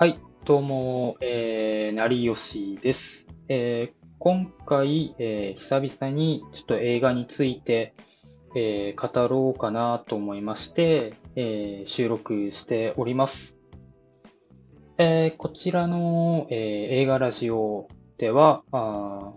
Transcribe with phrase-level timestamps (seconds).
[0.00, 3.26] はい、どうも、えー、成吉です。
[3.48, 7.94] えー今回、えー久々にちょっと映画について、
[8.54, 13.58] えー語ろうかなと思いまして、えー収録しております。
[14.98, 16.58] えーこちらの、えー
[17.02, 17.88] 映画ラジオ
[18.18, 19.32] では、あ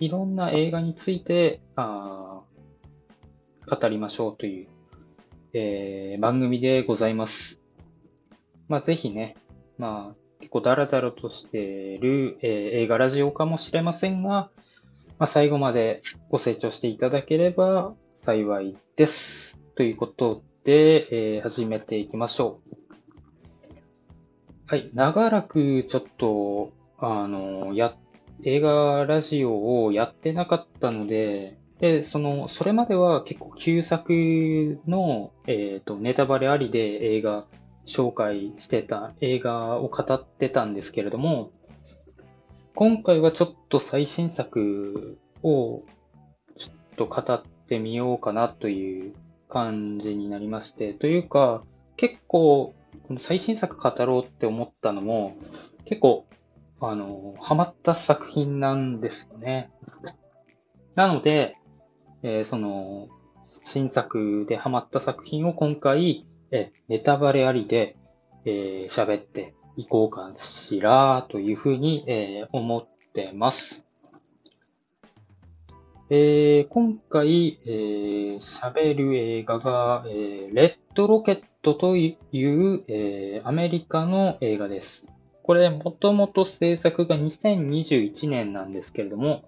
[0.00, 2.40] いろんな映画についてあ
[3.68, 4.68] 語りましょうという、
[5.52, 7.60] えー番組でございます。
[8.68, 9.36] まあ、ぜひね、
[9.78, 14.50] まあ、結構ダラダラとしている、えー映画ラジオかもしれませんが、ま
[15.20, 19.58] あ、最後までご清聴していただければ幸いです。
[19.74, 22.74] ということで、えー始めていきましょう。
[24.66, 27.94] はい、長らくちょっと、あの、や、
[28.44, 37.46] 映画ラジオをやってなかったので、で、その、それまでは結構旧作の、えっと、ネタバレありで映画
[37.86, 41.50] 紹介してた映画を語ってたんですけれども、
[42.74, 45.82] 今回はちょっと最新作を
[46.56, 49.14] ちょっと語ってみようかなという
[49.48, 51.62] 感じになりまして、というか、
[51.96, 52.74] 結構、
[53.06, 55.36] この最新作語ろうって思ったのも、
[55.84, 56.26] 結構、
[56.80, 59.70] あの、ハマった作品なんですよね。
[60.94, 61.56] なので、
[62.22, 63.08] えーその、
[63.64, 67.96] 新作でハマった作品を今回、えネタバレありで、
[68.44, 73.84] えー喋っていこうかしら、というふうに、えー思ってます。
[76.10, 85.06] えー今回、えー喋る映画が、えーレッドロケットという、えーアメリカの映画です。
[85.42, 89.42] これ、もともと制作が2021年なんですけれども、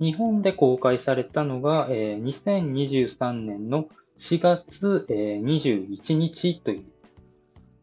[0.00, 3.86] 日本で公開されたのが、えー2023年の
[4.20, 6.84] 4月、えー21日という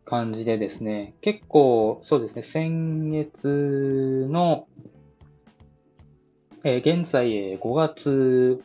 [0.06, 4.68] 感じでですね、結構、そうですね、先月の、
[6.64, 8.64] えー現在、えー5月、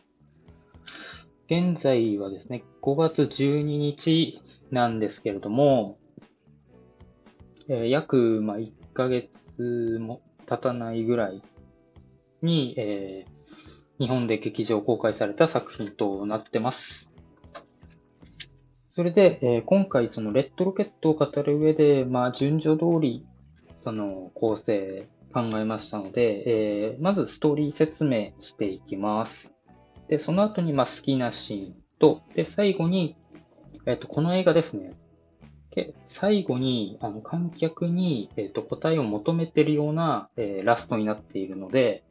[1.47, 4.39] 現在はですね、5月12日
[4.69, 5.97] なんですけれども、
[7.69, 9.27] えー約、まあ、1ヶ月
[9.99, 11.41] も経たないぐらい
[12.43, 13.33] に、えー
[13.99, 17.12] 日本で劇場公開された作品となってます。
[18.95, 23.25] それで、えー今回そのレッドロケットを語る上で、まあ、順序通り、
[23.83, 26.43] その構成考えましたので、
[26.91, 29.53] えーまずストーリー説明していきます。
[30.07, 33.15] で、その後に、まあ、好きなシーンと、で、最後に、
[33.85, 34.95] えっ、と、この映画ですね。
[35.71, 42.03] け最後に、あの、観客に、えっ、と、答えを求めているような、えラストになっているので、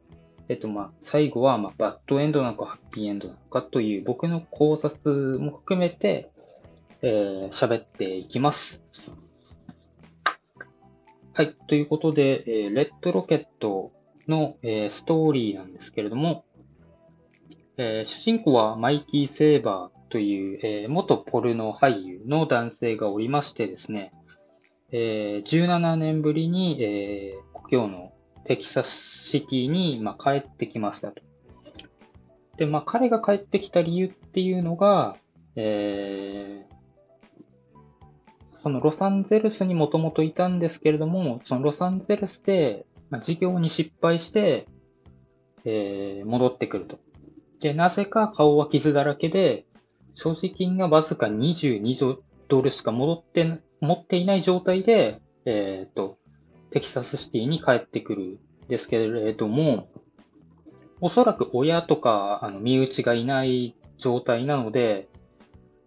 [0.49, 6.32] えっと、まあ、最後は、まあ、バッドエンドなのか、ハッピーエンドなのかという、僕の考察も含めて、
[7.05, 8.81] えー喋っていきます。
[11.33, 11.53] はい。
[11.67, 13.91] ということで、えーレッドロケット
[14.29, 16.45] の、えーストーリーなんですけれども、
[17.75, 24.13] えー主人公はマイキー・セーバーという、えー元ポルノ俳優の男性がおりましてですね、
[24.93, 28.13] えー17年ぶりに、えー故郷の
[28.45, 31.21] テキサスシティに、まあ、帰ってきましたと。
[32.55, 35.17] で、まあ、彼が帰ってきた理由っていうのが、
[35.57, 36.72] えー
[38.63, 44.67] そのロサンゼルスにもともといたんですけれども、そのロサンゼルスで、まあ、事業に失敗して、
[45.65, 46.99] えー戻ってくると。
[47.59, 49.65] で、なぜか顔は傷だらけで、
[50.13, 56.17] 所持金がわずか22ドルしか戻って、持っていない状態で、えっ、と、
[56.69, 58.37] テキサスシティに帰ってくるん
[58.69, 59.89] ですけれども、
[61.01, 65.09] おそらく親とか、あの、身内がいない状態なので、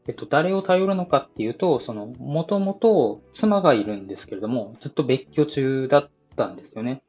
[0.08, 7.02] えっと、誰を頼るのかっていうと、その、もともと妻がいるんですけれども、ずっと別居中だったんですよね。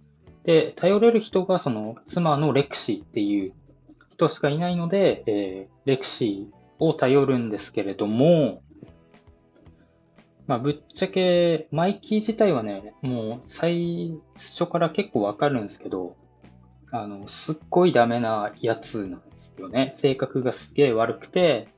[0.43, 3.53] で、頼れる人が、その、妻のレクシーっていう
[4.13, 8.61] 人しかいないので、えーレクシーを頼るんですけれども、
[10.47, 16.17] まあ、ぶっちゃけ、マイキー自体はね、もう最初から結構わかるんですけど、
[16.91, 19.93] あの、すっごいダメなやつなんですよね。
[19.95, 21.69] 性格がすっげえ悪くて、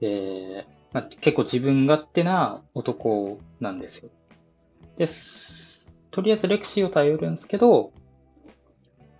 [0.00, 4.10] えーまあ、結構自分勝手な男なんですよ。
[4.96, 5.88] です。
[6.10, 7.92] とりあえずレクシーを頼るんですけど、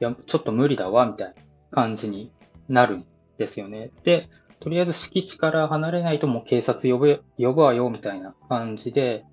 [0.00, 1.34] いや、ちょっと無理だわ、みたいな
[1.70, 2.32] 感じに
[2.68, 3.06] なるん
[3.38, 3.90] ですよね。
[4.02, 4.28] で、
[4.58, 9.24] とりあえず敷地から離れないともう警察呼ぶ、呼ぶわよ、みたいな感じで、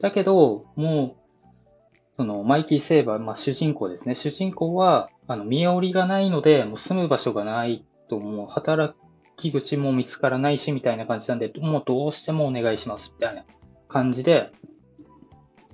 [0.00, 1.24] だけど、もう、
[2.16, 4.14] その、マイキー・セーバー、まあ、主人公ですね。
[4.14, 8.94] 主人公は、あの、身寄りがないので、もう住む場所がないと、もう働
[9.36, 13.44] き口も見つからないし、みたいな感じなんで、もうどうしてもお願いします、みたいな
[13.88, 14.52] 感じで、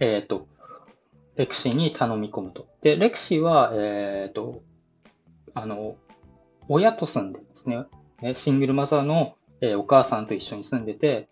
[0.01, 0.49] えっ、ー、と、
[1.37, 2.67] レクシーに頼み込むと。
[2.83, 4.63] で、レクシーは、えっ、ー、と、
[5.55, 5.97] あの、
[6.69, 7.69] 親と住んでます
[8.23, 8.35] ね。
[8.35, 11.29] シングルマザーの、えー、お母さんと一緒に住んでて、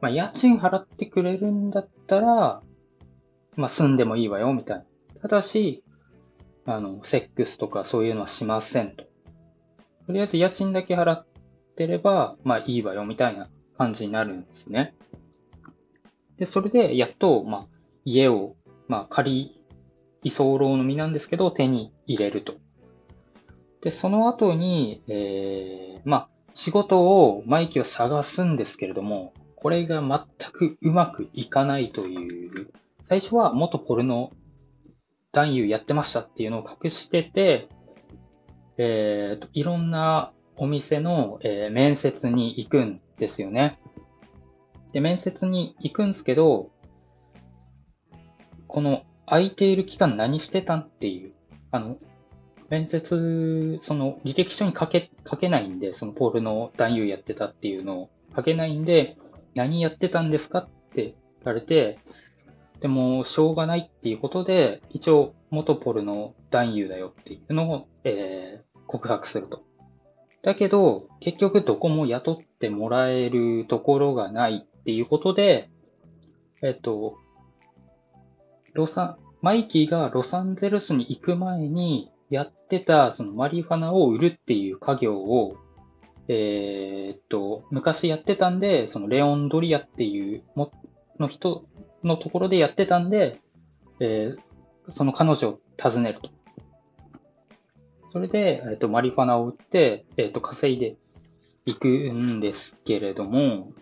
[0.00, 2.62] まあ、家賃払ってくれるんだったら、
[3.56, 4.84] まあ、住んでもいいわよ、みたいな。
[5.20, 5.84] ただし、
[6.66, 9.04] あの、セックスとかそういうのはしませんと。
[10.06, 11.26] とりあえず家賃だけ払っ
[11.74, 14.94] てれば、まあいいわよ、みたいな感じになるんですね。
[16.38, 17.66] で、それで、やっと、まあ、
[18.04, 18.56] 家を、
[18.88, 19.60] まあ、仮
[20.22, 22.54] 居候の身なんですけど、手に入れると。
[23.80, 32.68] で、その後に、えー、まあ、仕事を、マイキを探すんですけれども、これが全くうまくいかないという、
[33.08, 34.30] 最初は元ポルノ
[35.32, 37.68] 男優やってましたっていうのを隠してて、
[38.76, 43.78] えーと、いろんなお店の、えー、面接に行くんですよね。
[44.92, 46.70] で、面接に行くんですけど、
[48.68, 51.32] この空いている期間何してたんっていう、
[51.70, 51.98] あの、
[52.70, 59.16] 面接、その履歴書に書け、書けないんで、そのポールの男優やってたっていうのを書けないんで、
[59.54, 61.14] 何やってたんですかって言
[61.44, 61.98] われて、
[62.80, 69.62] でも、しょうがないっていうことで、一応、元ポルの男優だよっていうのを、えー、告白すると。
[70.44, 75.70] だけど、結局どこも雇ってもらえるところがないっていうことで、
[76.62, 77.16] えっと、
[78.74, 85.56] ロサン、マイキーがロサンゼルスに行く前にやってたそのマリファナを売るっていう家業を、
[86.28, 90.72] えー、っと、昔やってたんで、そのレオン・ドリアっていうも
[91.18, 91.64] の人
[92.02, 93.40] のところでやってたんで、
[93.98, 96.33] えー、その彼女を訪ねると。
[98.14, 100.94] それで、えっ、と、マリファナを売って、えっ、と、稼いで
[101.66, 103.72] いくんですけれども、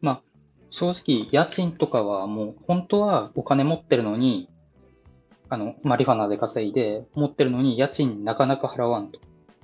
[0.00, 0.22] まあ、
[0.70, 4.48] 正直、家賃とかはもう、本当はお金持ってるのに、
[5.48, 9.18] あの、マリファナで稼いで、持ってるのに家賃なかなか払わんと。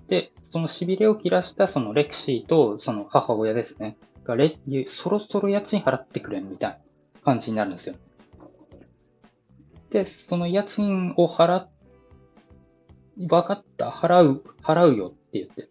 [0.08, 3.96] で、その痺れを切らしたそのレクシーとその母親ですね。
[4.24, 6.78] がレ、そろそろ家賃払ってくれみたいな
[7.22, 7.94] 感じになるんですよ。
[9.90, 11.70] で、その家賃を払っ、
[13.30, 15.68] わかった、払う、払うよって言って。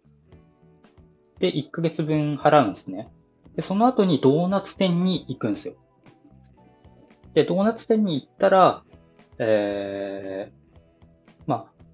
[1.38, 3.10] で、1ヶ月分払うんですね。
[3.56, 5.74] で、その後にドーナツ店に行くんですよ。
[7.34, 8.84] で、ドーナツ店に行ったら、
[9.38, 11.84] えー、まあ、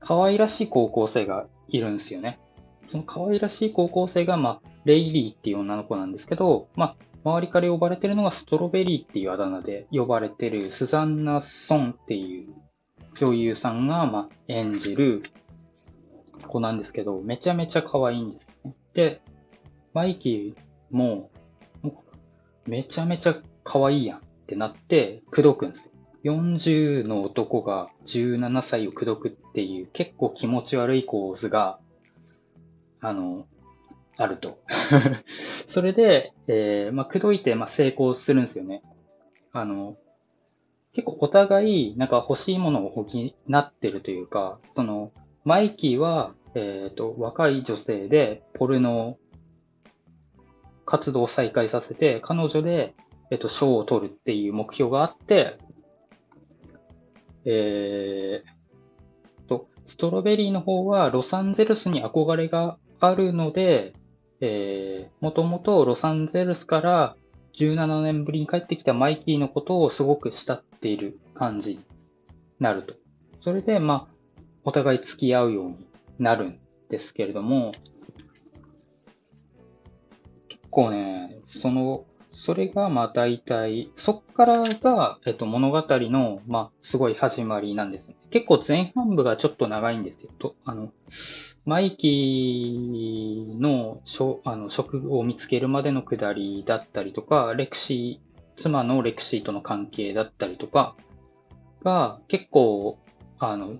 [0.00, 2.40] 可愛らしい高校生がいるんですよね。
[2.86, 12.52] その可愛らしい高校生が、まあ、レイリーっていう女の子なんですけど、まあ、周りから呼ばれてるのがストロベリーっていうあだ名で呼ばれてるスザンナ・ソンっていう
[13.18, 15.22] 女優さんが、まあ、演じる
[16.46, 18.74] 子なんですけど、めちゃめちゃ可愛いんですね。
[18.94, 19.20] で、
[19.94, 21.30] マイキーも、
[22.66, 25.92] めちゃめちゃ可愛いやんってなって、口説くんですよ。
[26.24, 31.80] 40の男が17歳を口説くっていう結構気持ち悪い構図が、
[33.00, 33.46] あの、
[34.16, 34.58] あると。
[35.66, 38.82] それで、えー、まあ、口説いて、まあ、成功するんですよね。
[39.52, 39.96] あの、
[40.92, 45.12] 結構お互い、なんか欲しいものを補ってるというか、その、
[45.44, 49.16] マイキーは、えっ、ー、と、若い女性で、ポルノ
[50.84, 52.94] 活動を再開させて、彼女で、
[53.30, 55.58] えっ、ー、と、賞を取るっていう目標があって、
[57.44, 63.94] えー、と、ストロベリーの方はロサンゼルスに憧れがあるので、
[64.40, 67.16] えー、もともとロサンゼルスから
[67.54, 71.84] 17年ぶりに帰ってきたマイキーのことをすごく慕っている感じに
[72.58, 72.94] なると。
[73.40, 75.86] それで、まあ、お互い付き合うように
[76.18, 77.72] なるんですけれども、
[80.48, 88.16] 結構ね、その、それが、まあ大体、そっからが、えっと、物語の、まあ、すごい始まりなんです、ね。
[88.30, 90.30] 結構前半部がちょっと長いんですよ。
[90.38, 90.92] と、あの、
[91.64, 94.00] マイキーの
[94.44, 100.96] あの職を見つけるまでのくだりだったりとか、レクシー、妻のレクシーとの関係だったりとか
[101.84, 102.98] が結構、
[103.38, 103.76] あの、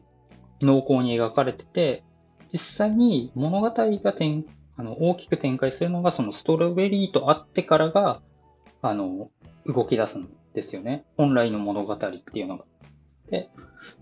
[0.61, 2.05] 濃厚に描かれてて、
[2.53, 4.45] 実際に物語が展
[4.77, 8.21] あの大きく展開するのがそのストロベリーと会ってからが、
[8.81, 9.31] あの、
[9.67, 11.05] 動き出すんですよね。
[11.17, 12.65] 本来の物語っていうのが。
[13.31, 13.51] で、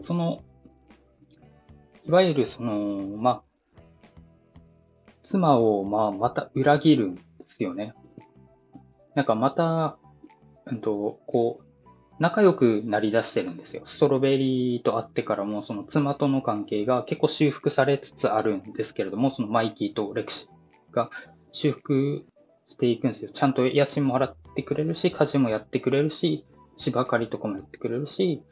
[0.01, 0.43] その、
[2.07, 3.43] いわゆるその、まあ、
[5.31, 7.95] 妻を、まあ、また裏切るんですよね。
[9.15, 9.97] なんかまた、
[10.67, 11.65] うんと、こう、
[12.19, 13.83] 仲良くなりだしてるんですよ。
[13.85, 20.49] ストロベリーと会ってからも、その妻との関係が結構修復されつつあるんですけれども、そのマイキーとレクシ
[20.91, 21.11] が
[21.53, 22.25] 修復
[22.67, 23.31] していくんですよ。
[23.33, 26.45] ちゃんと家賃も払ってくれるし、家事もやってくれるし、
[26.75, 28.43] 芝刈りとかもやってくれるし、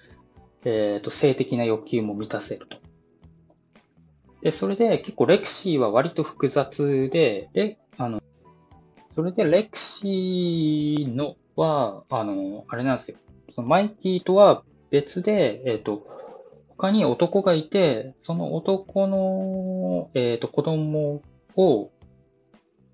[0.64, 2.78] えっ、ー、と、性的な欲求も満たせると。
[4.42, 8.22] で、それで結構レクシーは割と複雑で、え、あの、
[9.14, 13.16] それでレクシーのは、あの、あれなんですよ。
[13.50, 16.06] そのマイキーとは別で、えっ、ー、と、
[16.68, 21.22] 他に男がいて、その男の、えっ、ー、と、子供
[21.56, 21.90] を、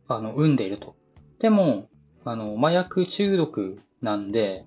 [0.09, 0.97] あの、産んでいると。
[1.39, 1.89] でも、
[2.25, 4.65] あの、麻薬中毒なんで、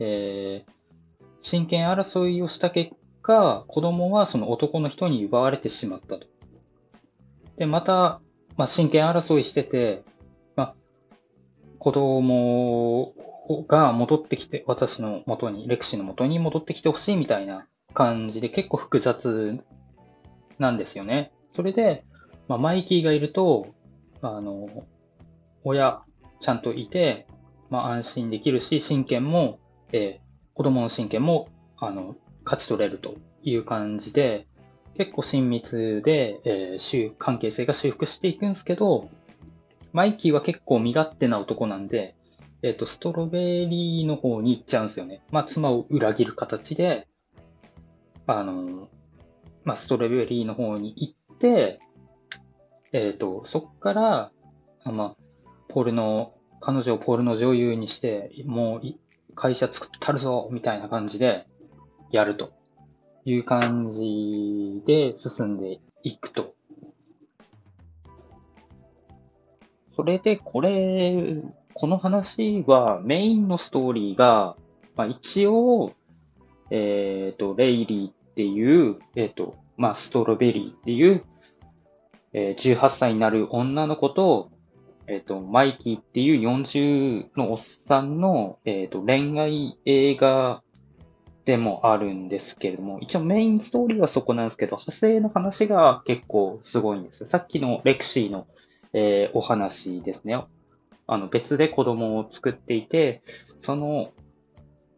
[0.00, 0.72] えー、
[1.42, 2.92] 親権争いをした結
[3.26, 6.26] 果、子供はその男の人に奪われてしまったと。
[7.56, 8.20] で、また、
[8.56, 10.04] まあ、親権争いしてて、
[10.54, 10.74] まあ、
[11.78, 13.12] 子供
[13.68, 19.58] が戻ってきて、私の元に、レクシーの元に戻ってきてほしいみたいな感じで結構複雑
[20.58, 21.32] なんですよね。
[21.54, 22.04] それで、
[22.48, 23.66] まあ、マイキーがいると、
[24.22, 24.68] あの、
[25.64, 26.02] 親、
[26.40, 27.26] ちゃんといて、
[27.70, 29.58] まあ、安心できるし、親権も、
[29.92, 32.14] えー、子供の親権も、あの、
[32.46, 34.46] 勝ち取れるという感じで、
[34.96, 39.10] 結構親密で、えー、関係性が修復していくんですけど、
[39.92, 42.14] マイキーは結構身勝手な男なんで、
[42.62, 45.22] えっ、ー、と、ストロベリーの方に行っちゃうんですよね。
[45.30, 47.06] まあ、妻を裏切る形で、
[48.26, 48.88] あの、
[49.64, 51.78] まあ、ストロベリーの方に行って、
[52.92, 54.30] えっ、ー、と、そっから、
[54.84, 55.16] あまあ、
[55.68, 61.46] ポルノ、彼女をポールノ女優にして、もう会社作ったるぞ、みたいな感じで、
[62.16, 62.52] やると
[63.24, 66.54] いう感じで進んでいくと。
[69.94, 71.42] それで、これ、
[71.74, 74.56] この話はメインのストーリーが、
[74.94, 75.92] まあ、一応、
[76.70, 81.22] えっ、ー、と、レイリーっていう、えっ、ー、と、まあ、ストロベリーっていう、
[82.32, 84.50] えー、18歳になる女の子と、
[85.06, 90.62] えっ、と、マイキーっていう40のおっさんの、えっ、と、恋愛映画
[91.46, 97.24] でもあるんですけれども、一応メインストーリーはそこなんですけど、派生の話が結構すごいんです。
[97.26, 98.48] さっきのレクシーの、
[98.92, 100.44] えー、お話ですね。
[101.06, 103.22] あの、別で子供を作っていて、
[103.62, 104.12] その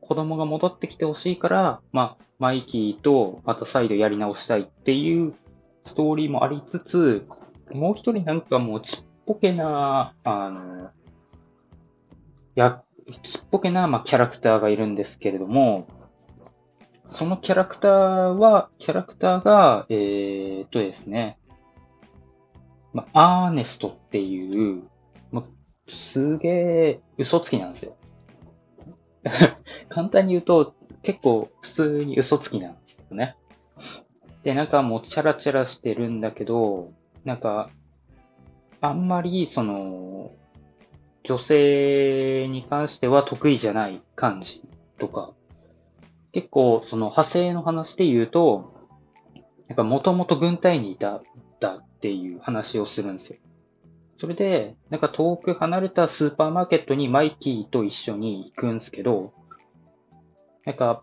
[0.01, 5.35] 子供が戻ってきてほしいから、まあ、マイキーとまた再度やり直したいっていう
[5.85, 7.27] ストーリーもありつつ、
[7.73, 10.91] もう一人なんかもうちっぽけな、あの、
[12.55, 12.83] や、
[13.23, 15.87] ちっぽけな、まあ、キャラクターがいるんですけれども、
[17.09, 17.93] そのキャラクター
[18.37, 21.39] は、キャラクターが、えー、っとですね、
[22.93, 24.83] まあ、アーネストっていう、
[25.31, 25.45] まあ、
[25.89, 27.97] すげえ嘘つきなんですよ。
[29.89, 33.37] 簡単に言うと、結構普通に嘘つきなんですよね。
[34.43, 36.93] で、なんかもうチャラチャラしてるんだけど、
[37.25, 37.71] なんか、
[38.81, 40.33] あんまりその、
[41.25, 44.63] 女性に関しては得意じゃない感じ
[44.99, 45.33] とか、
[46.33, 48.75] 結構その派生の話で言うと、
[49.69, 51.23] なんかもともと軍隊にいた、
[51.61, 53.39] だっていう話をするんですよ。
[54.19, 59.33] それで、なんか遠く離れたスーパーマーケットにマイキーと一緒に行くんですけど、
[60.65, 61.03] なんか、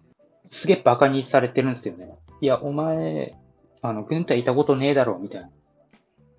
[0.50, 2.14] すげえ馬鹿にされてるんですよね。
[2.42, 3.36] いや、お前、
[3.82, 5.50] あの、軍隊いたことねえだろ、みたいな。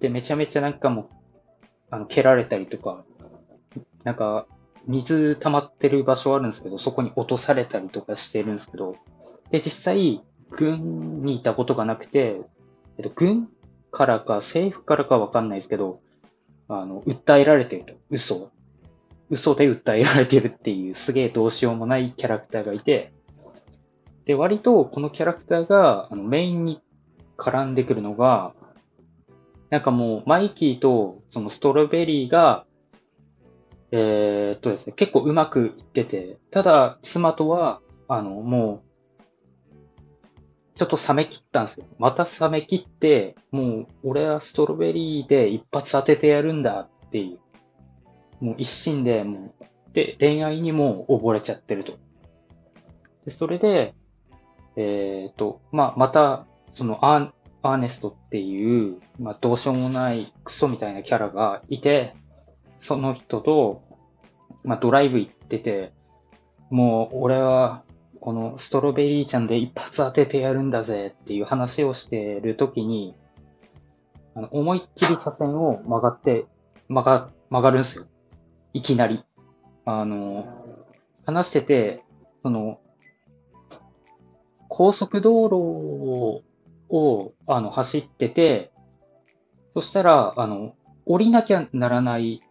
[0.00, 1.08] で、めちゃめちゃなんかもう、
[1.90, 3.04] あの、蹴られたりとか、
[4.04, 4.46] なんか、
[4.86, 8.96] 水溜まってる場所あるんですけど、そこに落とされたりとかしてるんですけど、
[9.50, 12.40] で、実際、軍にいたことがなくて、
[12.98, 13.48] えっと、軍
[13.90, 16.00] からか政府からかわかんないですけど、
[16.68, 17.94] あの、訴えられてると。
[18.10, 18.50] 嘘。
[19.30, 23.12] 嘘で訴えられてるっていうすげえどうしようもないキャラクターがいて、
[24.24, 26.80] で、割とこのキャラクターがあのメインに
[27.36, 28.54] 絡んでくるのが、
[29.70, 32.65] なんかもうマイキーとそのストロベリーが、
[33.92, 38.86] えー、っとですね、結構うまくいってて、ただ妻とは、あの、もう、
[40.76, 41.86] ちょっと冷め切ったんですよ。
[41.98, 47.38] また冷め切って、もう俺はストロベリーで一発当ててやるんだってい
[48.40, 49.64] う、もう一心で、もう、
[49.94, 51.94] で、恋愛にも溺れちゃってると。
[53.24, 53.94] で、それで、
[54.76, 57.30] えっ、と、まあ、また、そのアー、
[57.62, 62.14] アーネストっていう、まあ、どうしようもないクソみたいなキャラがいて、
[62.80, 63.82] その人と、
[64.64, 65.92] まあ、ドライブ行ってて、
[66.70, 67.82] もう、俺は、
[68.20, 73.14] このストロベリーちゃんで一発当ててやるんだぜっていう話をしてるときに、
[74.34, 76.46] あの、思いっきり車線を曲がって、
[76.88, 78.06] 曲が、曲がるんですよ。
[78.72, 79.24] いきなり。
[79.84, 80.46] あの、
[81.24, 82.04] 話してて、
[82.42, 82.80] その、
[84.68, 86.44] 高速道路
[86.88, 88.72] を、あの、走ってて、
[89.74, 92.42] そしたら、あの、降りなきゃならない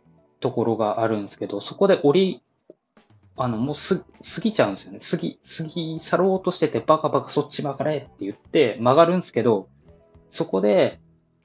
[0.46, 2.44] ところがあるんですけど、そこで降り、
[3.36, 5.00] あの、もうす、過ぎちゃうんですよね。
[5.00, 9.70] 過ぎ、過ぎ去ろうとしてて、バカバカそっち曲がれって言って曲がるんですけど、
[10.30, 11.00] そこで、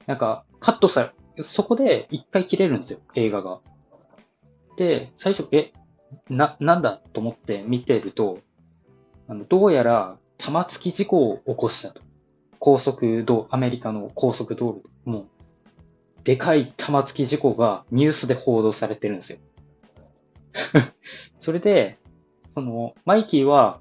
[0.05, 3.61] なんか、カットされ、そこで一回切れるんですよ、映画が。
[4.77, 5.73] で、最初、え、
[6.29, 8.37] な、なんだと思って見てると、
[9.27, 12.03] あの、どうやら玉突き事故を起こしたと。
[12.59, 15.27] 高速道、アメリカの高速道路もう、
[16.23, 19.39] でかい玉突き事故がニュースで報道されてるんですよ。
[21.39, 21.97] それで、
[22.53, 23.79] その、マイキーは、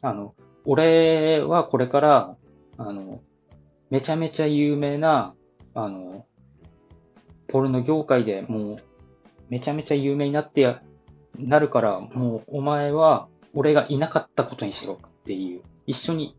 [0.00, 2.36] あの、俺はこれから、
[2.76, 3.20] あの、
[3.90, 5.34] めちゃめちゃ有名な、
[5.74, 6.26] あの、
[7.48, 8.76] ポルノ業界でもう、
[9.48, 10.82] めちゃめちゃ有名になってや、
[11.38, 16.36] なるから、もうお前は俺がいなかったことにしろっていう、一緒に、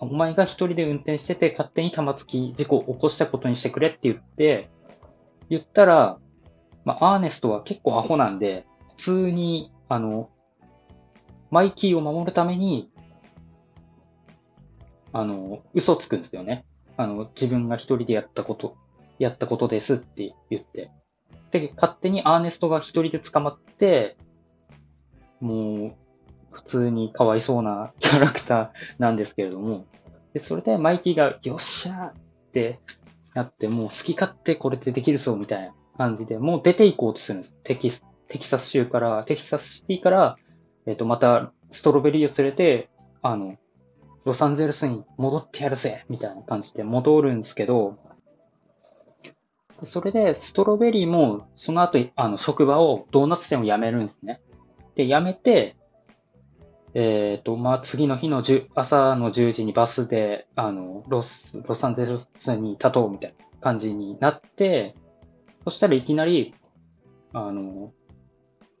[0.00, 4.68] お前が一人で運転してて勝手に玉突き事故を起こしたことにしてくれって言って、
[5.48, 6.18] 言ったら、
[6.84, 10.30] まあ、アーネストは結構アホなんで、普通に、あの、
[11.50, 12.90] マイキーを守るために、
[15.12, 16.64] あの、嘘つくんですよね。
[16.96, 18.76] あの、自分が一人でやったこと、
[19.18, 20.90] やったことですって言って。
[21.52, 24.16] で、勝手にアーネストが一人で捕まって、
[25.40, 25.94] もう、
[26.54, 28.68] 普通にかわいそうなキャラクター
[28.98, 29.86] なんですけれども、
[30.32, 32.14] で、それでマイキーが、よっしゃーっ
[32.52, 32.80] て
[33.34, 37.54] なって、もう好き勝手これでできるぞみたいな感じで、もう出ていこうとするんです。
[37.64, 37.90] テキ、
[38.28, 40.36] テキサス州から、テキサスシティから、
[40.86, 42.88] えっ、ー、と、またストロベリーを連れて、
[43.22, 43.56] あの、
[44.24, 47.98] ロサンゼルスに戻ってやるぜみたいな感じで戻るんですけど、
[49.82, 54.40] それで、ストロベリーも、その後、あの、職場をドーナツ店を辞めるんですね。
[54.94, 55.76] で、辞めて、
[56.94, 64.94] えっ、ー、と、まあ、次の日の10朝の10時にバスで、あの、ロス、ロサンゼルスに立とうみたいな感じになって、
[65.64, 66.54] そしたらいきなり、
[67.32, 67.92] あの、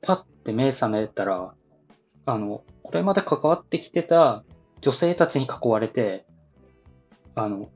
[0.00, 1.54] パッて目覚めたら、
[2.26, 4.44] あの、これまで関わってきてた
[4.80, 6.24] 女性たちに囲われて、
[7.34, 7.68] あの、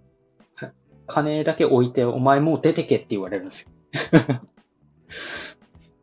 [1.09, 3.71] 金だけ置いて、お前もう出てけって言われるんですよ。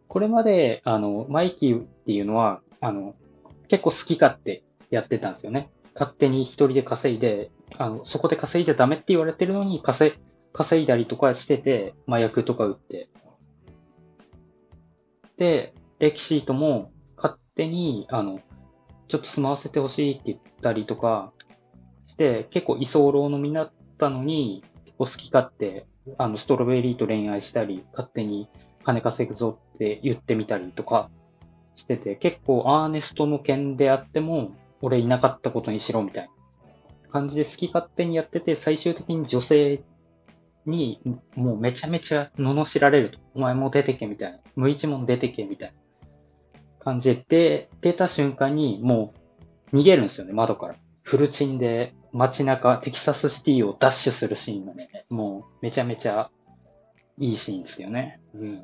[0.10, 3.16] これまで、あの、マイキーっていうのは、あの、
[3.76, 5.70] 結構好き勝手やってたんですよね。
[5.96, 10.14] 勝手に一人で稼いで、あの、そこで稼いじゃダメって言われてるのに、稼、
[10.54, 13.10] 稼いだりとかしてて、麻薬とか売って。
[15.38, 18.40] で、レキシートも勝手に、あの、
[19.10, 21.34] ちょっと住まわせてほしいって言ったりとか
[22.06, 25.86] して、結構居候の身だったのに、結構好き勝手、
[26.18, 28.48] あの、ストロベリーと恋愛したり、勝手に
[28.84, 31.10] 金稼ぐぞって言ってみたりとか、
[31.76, 36.30] してて、結構アーネストの件であっても、俺いなかったことにしろみたいな
[37.12, 39.84] 感じで好き勝手にやってて、最終的に女性
[40.66, 41.00] に
[41.36, 43.20] もうめちゃめちゃ罵られると。
[43.34, 44.40] お前も出てけみたいな。
[44.56, 45.76] 無一文出てけみたいな
[46.80, 49.14] 感じで、出た瞬間にも
[49.72, 50.76] う逃げるんですよね、窓から。
[51.04, 56.30] フルチンで街中、テキサスシティをダッシュするシーンがね、もうめちゃめちゃ
[57.18, 58.20] いいシーンですよね。
[58.34, 58.62] うん。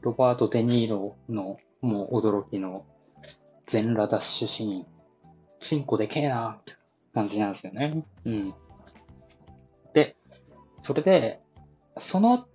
[0.00, 2.84] ロバート・デ・ニーロのもう驚きの
[3.66, 4.86] 全裸ダッシュシーン。
[5.60, 6.74] チンコでけえなって
[7.14, 8.04] 感じなんですよね。
[8.24, 8.54] うん。
[9.92, 10.16] で、
[10.82, 11.40] それで、
[11.96, 12.46] その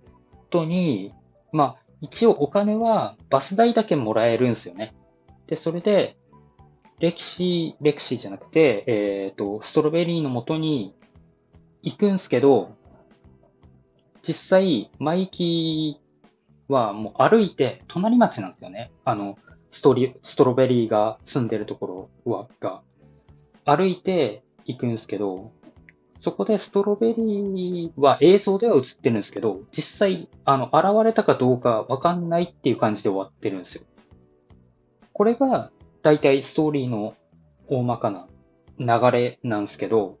[0.50, 1.12] 後に、
[1.52, 4.94] まあ、一応お金はバス代だけもらえるんですよね。
[5.46, 6.16] で、それで、
[6.98, 10.94] レキシー、レクシーじゃなくて、えっ、ー、と、ストロベリーの元に
[11.82, 12.76] 行くんすけど、
[14.22, 16.03] 実際、マイキー
[16.68, 18.90] はもう歩いて隣町なんですよね。
[19.04, 19.36] あの、
[19.70, 22.82] ストリ、ストロベリーが住んでるところは、が、
[23.64, 25.52] 歩いて行くんですけど、
[26.20, 33.82] そこでストロベリーは映像では映ってるんですけど、実際、あの、現れたかどうかわかんないっていう感じで終わってるんですよ。
[35.12, 35.70] これが、
[36.02, 37.14] 大体ストーリーの
[37.68, 38.28] 大まかな
[38.78, 40.18] 流れなんですけど、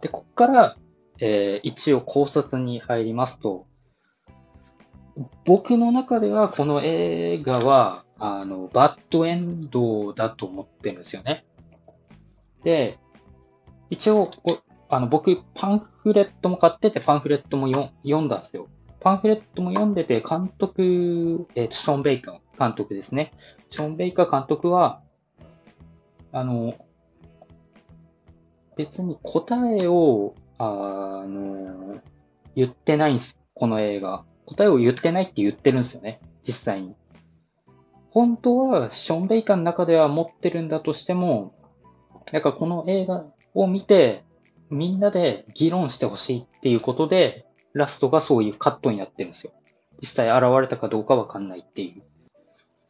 [0.00, 0.76] で、こっから、
[1.18, 3.66] えー、一応考察に入りますと、
[5.44, 11.44] 僕の中ではこの映画は、あの、バッドエンドだと思ってるんですよね。
[12.64, 12.98] で、
[13.90, 14.30] 一応、
[14.88, 17.68] あの、僕、パンフレットも買ってて、パンフレットも
[18.02, 18.68] 読んだんですよ。
[19.00, 23.32] パンフレットも読んでて、監督、えっ、ー、と、ショーン・ベイカー監督ですね。
[23.70, 25.02] ショーン・ベイカー監督は、
[26.32, 26.74] あの、
[28.76, 30.64] 別に答えを、あ
[31.26, 32.00] の、
[32.56, 33.38] 言ってないんです。
[33.54, 34.24] この映画。
[34.46, 36.20] 答えを言ってないって言ってるんですよね。
[36.46, 36.94] 実際に。
[38.10, 41.54] 本当は、ション・ベイカーの中では持ってるんだとしても、
[42.32, 44.22] なんかこの映画を見て、
[44.70, 49.52] みんなで議論してほしいっていうことで、ラストがそういうカットになってるんですよ。
[50.00, 52.02] 実際現れたかどうかわかんないっていう。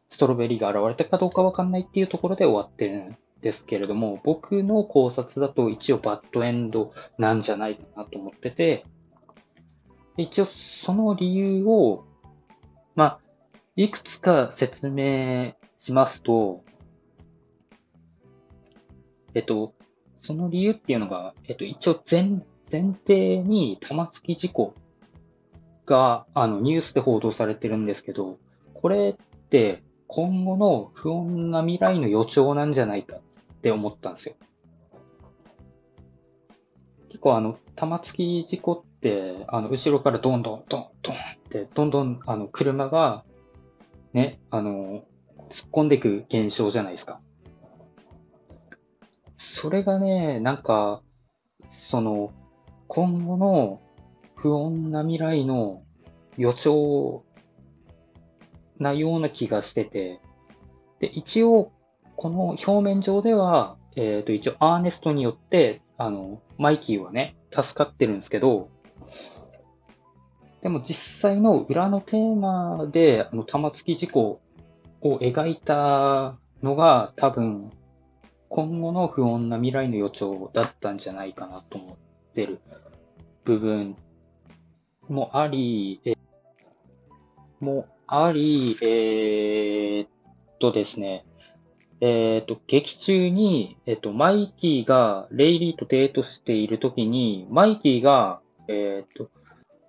[0.09, 8.85] ストロベリーが現れたかどうかわかんないっていうところで終わってるんですけれども、僕の考察だと一応バッドエンドなんじゃないかなと思ってて、
[10.17, 12.05] 一応その理由を、
[12.95, 13.19] まあ、
[13.75, 16.63] いくつか説明しますと、
[19.33, 19.73] えっと、
[20.21, 24.73] その理由っていうのが、えっと、一応前、前提に玉突き事故
[25.85, 28.37] が、あの、ニュースで報道されてるんですけど、
[28.73, 33.21] これって今後の不穏な未来の予兆なんじゃないかっ
[33.61, 34.35] て思ったんですよ。
[37.09, 41.17] 結構あの、玉突き事故って、あの、後ろからどんどんどんどんっ
[41.49, 43.23] て、どんどんあの、車が、
[44.13, 45.03] ね、あの、
[45.49, 47.21] 突っ込んでいく現象じゃないですか。
[49.37, 51.03] それがね、なんか、
[51.69, 52.31] その、
[52.87, 53.81] 今後の
[54.35, 55.83] 不穏な未来の
[56.37, 57.23] 予兆
[58.79, 60.19] なような気がしてて、
[60.99, 61.71] で、一応、
[62.15, 68.69] この表面上では、えっ、ー、と、一応、アーネストによって、あの、マイキーはね、助かってるんですけど、
[70.65, 74.41] でも実際の裏のテーマで、あの、玉突き事故
[74.99, 77.69] を描いたのが多分、
[78.49, 81.97] 今後の不穏な未来の予兆だったんじゃないかなと思っ
[82.33, 82.61] てる
[83.43, 83.95] 部分
[85.07, 86.15] もあり、え
[87.59, 90.09] もあり、えー、っ
[90.57, 91.27] とですね、
[92.01, 99.29] えー、っと、劇中に、え、っと、マイキーがレイリーとデートしているときに、マイキーが、えっと、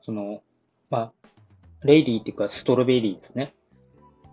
[0.03, 0.43] その、
[0.91, 1.13] まあ、
[1.83, 3.55] レイリーっていうかストロベリーですね。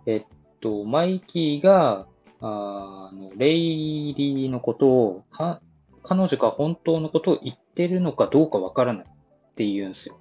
[0.06, 0.24] えっ
[0.60, 2.06] と、マイキーが、
[2.40, 5.60] あの、レイリーのことを、か、
[6.02, 10.18] 彼女が本当のことを言ってるのかどうかわからないって言うんですよ。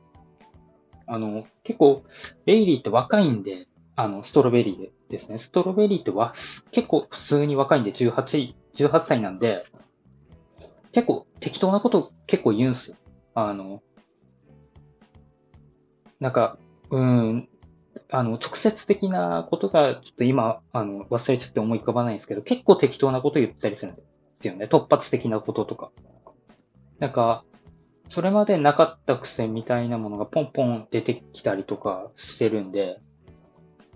[1.05, 2.03] あの、結構、
[2.45, 5.37] レイリーって若いんで、あの、ストロベリーですね。
[5.37, 6.33] ストロベリーっては、
[6.71, 9.65] 結構普通に若いんで18、18歳なんで、
[10.93, 12.95] 結構適当なこと結構言うんすよ。
[13.35, 13.81] あの、
[16.19, 16.57] なんか、
[16.89, 17.49] うん、
[18.09, 24.01] あの、直接的なことが、ちょっと今、あの、忘れちゃって思い浮かばないんですけど、結構適当なこと言ったりするんで
[24.39, 24.65] すよね。
[24.65, 25.91] 突発的なこととか。
[26.99, 27.43] なんか、
[28.09, 32.99] それまでなかった癖みたいなものがポンポン出てきたりとかしてるんで、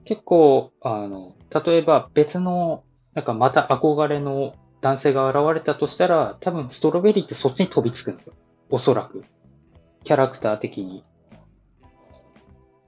[0.05, 8.33] 結構、あの、例えば別の、なんかまた憧れの男性が現れたとしたら、多分ストロベリーってそっちに飛びつくんですよ。
[8.69, 9.25] おそらく。
[10.03, 11.03] キャラクター的に。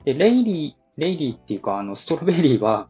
[0.06, 2.90] で、レイリー、レイリーっていうか、あの、ストロベリーは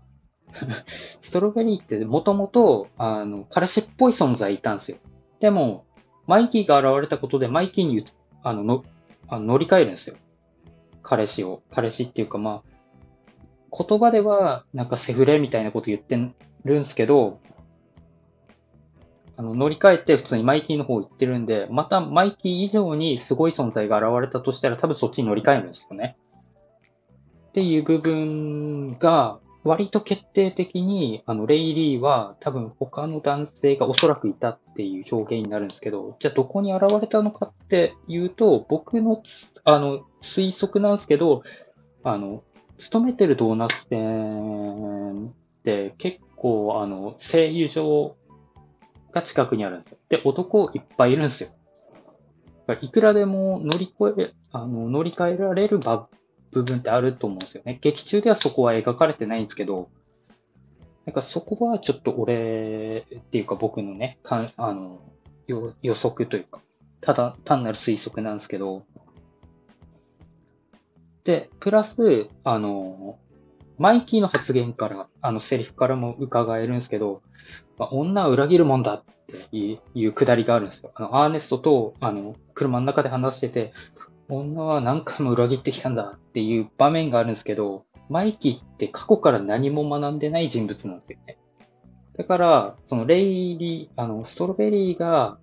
[1.22, 4.98] ストロベリーってもともと、あの、彼氏っぽい存在いたんですよ。
[5.39, 5.86] でも、
[6.28, 8.06] マイキーが現れたことで、マイキーに、
[8.43, 8.84] あの、の、
[9.28, 10.15] あの乗り換えるんですよ。
[11.04, 11.62] 彼氏を。
[11.72, 12.63] 彼氏っていうか、ま
[13.72, 16.15] あ、言葉では、なんかセフレみたいなこと言って
[16.65, 17.39] るんですけど、
[19.38, 26.17] あの、乗り換えて普通にマイキーの方行ってるんで、またマイキー以上にすごい存在が現れたとしたら多分そっちに乗り換えるんですよね。
[27.49, 39.21] っていう部分が、割と決定的に、あの、レイリーは多分他の男性がおそらくいたっていう表現になるんですけど、じゃあどこに現れたのかっていうと、僕の、
[39.65, 41.43] あの、推測なんですけど、
[42.03, 42.43] あの、
[42.77, 45.31] 勤めてるドーナツ店っ
[45.63, 48.15] て結構、あの、声優場
[49.12, 49.97] が近くにあるんですよ。
[50.07, 51.49] で、男いっぱいいるんですよ。
[52.81, 56.07] いくらでも乗り越え、あの、乗り換えられるバ
[56.51, 57.77] 部分ってあると思うんですよね。
[57.81, 59.89] 劇中ではそこは描かれてないんですけど、
[61.05, 65.01] なんかそこはちょっと俺っていうか僕のね、かんあの
[65.47, 66.62] 予測というか、
[67.01, 68.83] ただ単なる推測なんですけど、
[71.23, 73.17] で、プラス、あの、
[73.77, 77.21] マイキーの発言から、あのセリフからも伺えるんですけど、
[77.77, 80.91] まあ、女は裏切るもんだっていうくだりがあるんですよ。
[80.95, 83.73] あの、アーネストと、あの、車の中で話してて、
[84.27, 91.38] 女は何回も裏切ってきたんだっていう場面があるんですけど、マイキーって過去から何も学んでない人物なんですよね。
[92.17, 95.38] だから、そのレイリー、あの、ストロベリーが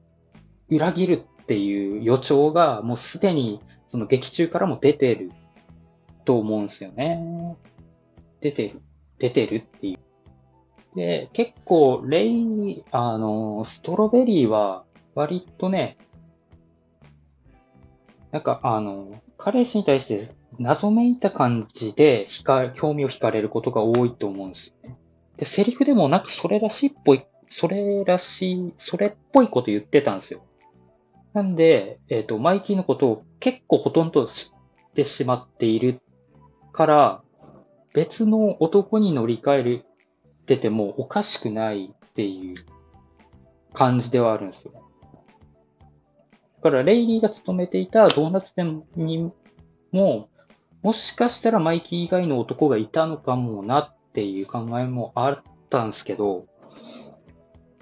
[0.71, 5.33] 裏切るっていう予兆がもうすでにその劇中からも出てる
[6.25, 7.57] と思うんですよね。
[8.41, 8.81] 出てる。
[9.19, 10.97] 出てるっていう。
[10.97, 15.99] で、結構、レイ、あの、ストロベリーは割とね、
[18.33, 24.97] なんか、あの、彼氏に対して謎めいた感じで、ひか、興味を惹かれることが多いと思うんですよね。
[25.37, 30.43] で、セリフでもなくそれらしいっぽい、それらしい、それっぽいこと言ってたんですよ。
[31.35, 34.53] なんで、えっ、ー、と、マイキーのことを結構ほとんど知
[34.89, 36.01] ってしまっている
[36.73, 37.23] から、
[37.93, 39.85] 別の男に乗り換える
[40.43, 42.55] っててもおかしくないっていう
[43.75, 44.73] 感じではあるんですよ。
[44.73, 49.31] だから、レイリーが勤めていたドーナツ店に
[49.93, 50.29] も、
[50.87, 56.47] もしかしたらマイキー以外の男がいたのかもなっていう考えもあったんですけど、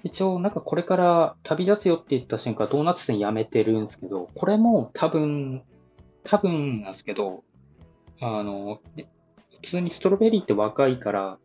[0.03, 5.65] 一応、なんかこれから旅立つよって言った瞬間、ドーナツ店辞めてるんですけど、これも多分、
[6.23, 7.45] 多分なんですけど、
[8.23, 8.81] あの、
[9.51, 11.37] 普通にストロベリーって若いから、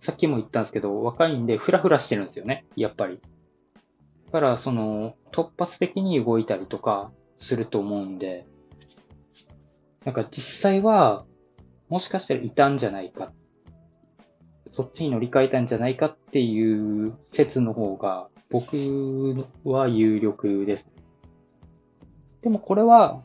[0.00, 3.22] さっきも言ったんですけど、若いんでフラフラしてるんですよね、やっぱり。
[4.26, 8.44] だから、その、突発的に動いたりとかすると思うんで、
[10.06, 11.26] なんか実際は、
[11.88, 13.32] もしかしたらいたんじゃないか
[14.72, 18.76] そっちに乗り換えたんじゃないかっていう説の方が僕
[19.64, 20.86] は有力です。
[22.42, 23.22] でもこれは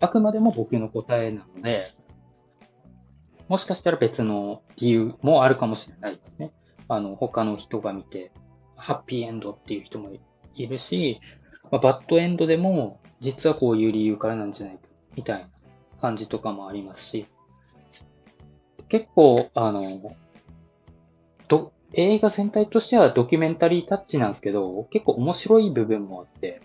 [0.00, 1.86] あくまでも僕の答えなので、
[3.48, 6.52] もしかしたら別の理由もあるかもしれないですね。
[6.88, 8.32] あの、他の人が見て、
[8.76, 10.10] ハッピーエンドっていう人も
[10.54, 11.20] いるし、
[11.70, 14.82] まあ、バッドエンドでも実はこういう理由からなんじゃないか
[15.14, 15.48] みたいな
[16.00, 17.26] 感じとかもありますし、
[18.88, 19.82] 結構、あの、
[21.48, 26.60] ど、映画全体としてはドキュメンタリータッチなんですけど、結構面白い部分もあって、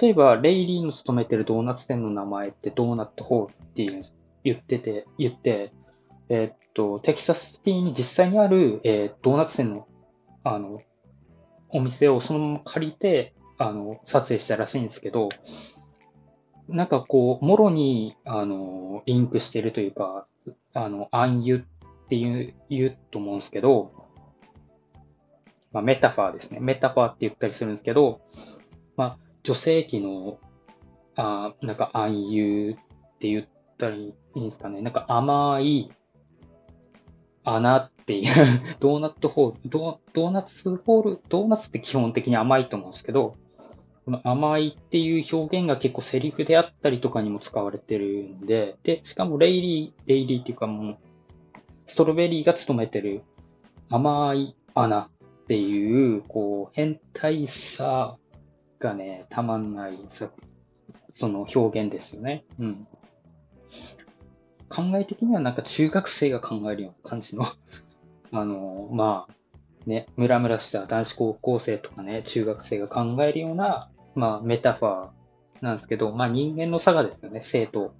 [0.00, 4.02] 例えば、レイリーの勤めてるドーナツ店の名前ってドーナットホールっていう
[4.42, 5.72] 言ってて、言って、
[6.28, 9.86] えー、っと、テキサスシティに実際にある、えー、ドーナツ店の、
[10.42, 10.82] あの、
[11.68, 15.28] お店をそのまま借りて、あの、撮影したらしいんですけど、
[16.68, 20.26] なんかこう、もろに、あの、リンクしてるというか、
[20.74, 21.64] あの、暗喩っ
[22.08, 23.92] ていう、言うと思うんですけど、
[25.72, 26.58] まあ、メタファーですね。
[26.60, 28.20] メタファーって言ったりするんですけど、
[28.96, 30.38] まあ、女性器の、
[31.18, 32.78] あなんか暗喩っ
[33.18, 33.48] て言っ
[33.78, 34.82] たらいいんですかね。
[34.82, 35.90] なんか甘い
[37.44, 43.34] 穴っていう ドーナツホールド、ドーナツホール、ドーナツって基本的に甘いと思うんですけど、
[44.06, 50.98] この甘いっていう表現が結構セリフであったりとかにも使われてるんで、で、しかもレイリー、レイリーっていうかもう、
[51.86, 53.22] ストロベリーが務めてる
[53.90, 55.10] 甘い穴っ
[55.48, 58.16] ていう、こう、変態さ
[58.78, 59.98] がね、たまんない
[61.14, 62.44] その表現ですよね。
[62.60, 62.86] うん。
[64.68, 67.44] 考え的にはなんか中学生が考えるような感じの
[68.30, 69.34] あの、まあ、
[69.84, 77.94] ね、ムラムラした男子高校生とかね、中学生が考えるような、まあ、メタファーなんですけど、まあ人間の差がですよね、性と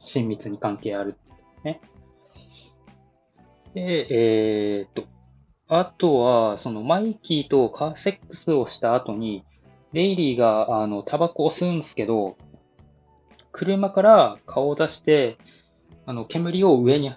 [0.00, 1.16] 親密に関係ある
[1.64, 1.80] ね。
[3.72, 5.04] で、えー、っと、
[5.68, 9.44] あとは、そのマイキーとカーセックスをした後に、
[9.92, 12.36] レイリーが、あの、タバコを吸うんですけど、
[13.52, 15.38] 車から顔を出して、
[16.04, 17.12] あの、煙を上に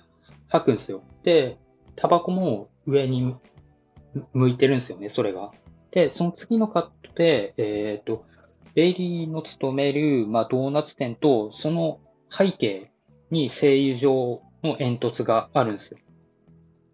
[0.47, 1.01] 吐くんですよ。
[1.23, 1.57] で、
[1.95, 3.35] タバコも上に
[4.33, 5.51] 向いてるんですよね、それが。
[5.95, 8.25] で、その次のカットで、えっ、ー、と、
[8.75, 12.91] レイリーの勤める、まあ、ドーナツ店と、その背景
[13.31, 15.97] に製油場の煙突があるんですよ。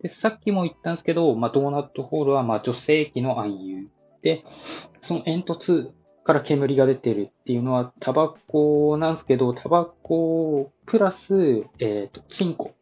[0.03, 3.87] で、さっきも言ったんですけど、まあ、ドーナツホールは、まあ、女性器の暗喩。
[4.21, 4.43] で、
[5.01, 5.89] その煙突
[6.23, 12.75] から煙が出てるっていうのは、タバコなんですけど、タバコプラス、えっ、ー、と、チンコ。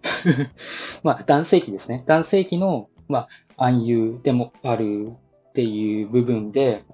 [1.04, 2.04] まあ、男性器ですね。
[2.06, 3.28] 男性器の、ま
[3.58, 5.12] あ、暗喩でもある
[5.58, 6.84] っていう部分で、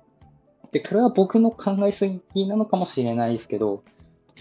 [0.73, 3.85] で、これは僕の考えすぎなのかもしれないですけど、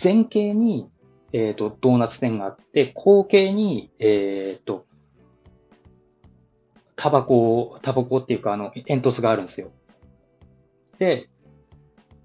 [0.02, 0.90] 前景に、
[1.34, 4.86] えっ、ー、と、ドーナツ店があって、後景に、えっ、ー、と、
[6.96, 9.72] タバコ、タバコっていうか、あの、煙突があるんですよ。
[11.00, 11.28] で、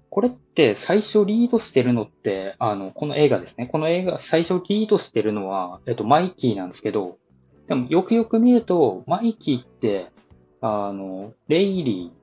[0.09, 3.67] これって最初リードしてるのって、あの、この映画ですね。
[3.67, 7.17] この映画最初リードしてるのは、えっと、マイキーなんですけど、
[7.67, 10.13] でもよくよく見ると、マイキーって、
[10.61, 12.19] あの、レイリー、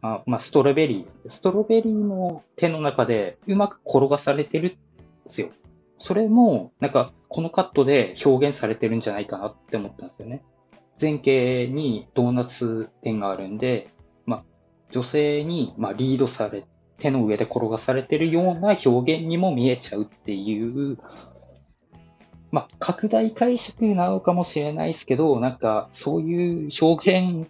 [0.00, 4.76] あまあ、ストロベリー、ストロベリーの手の中でうまく転がされてる
[5.24, 5.50] んですよ。
[5.98, 10.42] それも、なんか、このカットで表現されてるんじゃないかなって思ったんですよね。
[11.00, 13.90] 前景にドーナツ店があるんで、
[14.24, 14.44] まあ、
[14.90, 16.64] 女性に、まあ、リードされ、
[16.98, 20.98] 手の上で転がされてるような表現にも見えちゃうっていう、
[22.50, 27.48] まあ、拡大解釈なのかもしれないですけど、なんか、そういう表現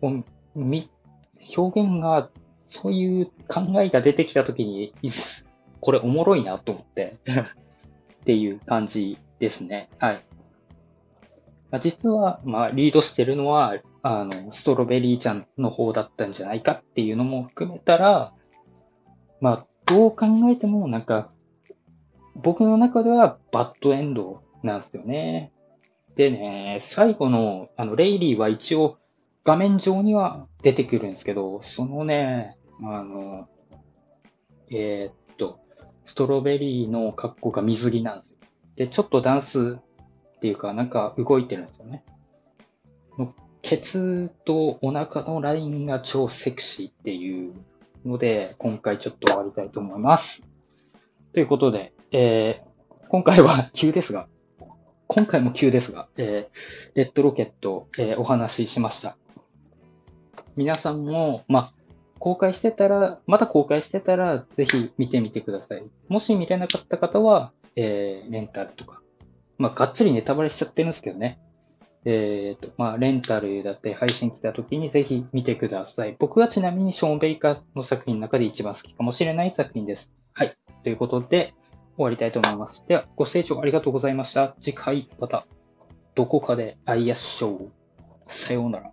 [0.00, 0.22] を
[0.54, 0.90] 見、
[1.56, 2.30] 表現が、
[2.68, 4.92] そういう考えが出てきたときに、
[5.80, 9.88] これおもろいなと思って っていう感じですね。
[9.98, 10.24] はい。
[11.70, 18.32] まあ、実は、まあ、リードしてるのは、あの、ストロベリーちゃんの方だったんじゃないかっていうのも含めたら、
[19.40, 21.30] まあ、どう考えても、なんか、
[22.36, 25.52] 僕の中ではバッドエンドなんですよね。
[26.14, 28.98] でね、最後の、あの、レイリーは一応
[29.44, 33.48] 画面上には出てくるんですけど、そのね、あの、
[34.70, 35.60] えー、っと、
[36.04, 38.36] ストロベリーの格好が水着なんですよ。
[38.76, 42.04] で、ちょっとダンスっていうか、なんか動いてるんですよね。
[43.62, 47.52] ケツとお腹のラインが超セクシーっていう
[48.04, 50.46] ので、今回ちょっと終わりたいと思います。
[51.32, 54.28] ということで、えー、今回は 急ですが、
[55.08, 59.16] 今回も急ですが、えー、レッドロケット、えー、お話ししました。
[60.56, 61.72] 皆さんも、まあ、
[62.18, 65.84] 公開してたら、まだ公開してたら、ぜひ見てみてください。
[66.08, 69.00] もし見れなかった方は、えー、レンタルとか。
[69.58, 71.38] まあ、がっつりネタバレしちゃってるんですけどね。
[72.04, 76.14] えっ、ー、と、まあ、レンタルだって配信来た時にぜひ見てください。
[76.18, 80.12] 僕はちなみにショーン・ベイカーの作品の中で一番好きかもしれない作品です。
[80.32, 80.56] はい。
[80.84, 81.54] ということで、
[81.96, 82.84] 終わりたいと思います。
[82.88, 84.54] では、ご清聴ありがとうございました。
[84.60, 85.46] 次回、また、
[86.14, 87.72] どこかで会いやしょう。
[88.26, 88.92] さようなら。